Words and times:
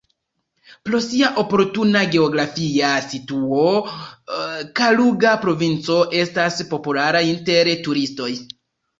Pro 0.87 0.99
sia 1.07 1.27
oportuna 1.41 1.99
geografia 2.13 2.87
situo 3.09 3.67
Kaluga 4.79 5.33
provinco 5.43 5.99
estas 6.23 6.57
populara 6.73 7.21
inter 7.33 7.71
turistoj. 7.89 8.31